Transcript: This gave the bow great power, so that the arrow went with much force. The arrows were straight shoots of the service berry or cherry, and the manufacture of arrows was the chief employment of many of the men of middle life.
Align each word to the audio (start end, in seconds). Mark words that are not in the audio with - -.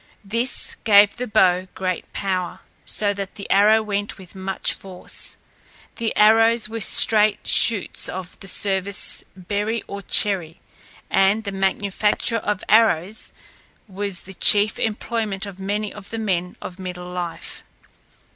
This 0.25 0.77
gave 0.83 1.17
the 1.17 1.27
bow 1.27 1.67
great 1.75 2.11
power, 2.11 2.61
so 2.85 3.13
that 3.13 3.35
the 3.35 3.47
arrow 3.51 3.83
went 3.83 4.17
with 4.17 4.33
much 4.33 4.73
force. 4.73 5.37
The 5.97 6.11
arrows 6.15 6.67
were 6.67 6.81
straight 6.81 7.45
shoots 7.45 8.09
of 8.09 8.39
the 8.39 8.47
service 8.47 9.23
berry 9.37 9.83
or 9.85 10.01
cherry, 10.01 10.59
and 11.11 11.43
the 11.43 11.51
manufacture 11.51 12.37
of 12.39 12.63
arrows 12.67 13.31
was 13.87 14.21
the 14.21 14.33
chief 14.33 14.79
employment 14.79 15.45
of 15.45 15.59
many 15.59 15.93
of 15.93 16.09
the 16.09 16.17
men 16.17 16.55
of 16.63 16.79
middle 16.79 17.11
life. 17.11 17.61